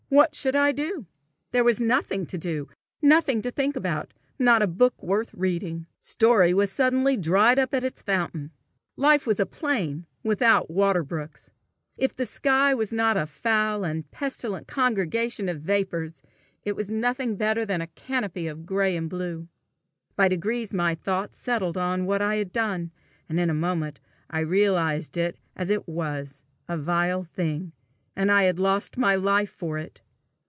[0.13, 1.05] What should I do?
[1.51, 2.67] There was nothing to do,
[3.01, 5.87] nothing to think about, not a book worth reading.
[6.01, 8.51] Story was suddenly dried up at its fountain.
[8.97, 11.53] Life was a plain without water brooks.
[11.95, 16.23] If the sky was not "a foul and pestilent congregation of vapours,"
[16.65, 19.47] it was nothing better than a canopy of gray and blue.
[20.17, 22.91] By degrees my thought settled on what I had done,
[23.29, 27.71] and in a moment I realized it as it was a vile thing,
[28.13, 30.01] and I had lost my life for it!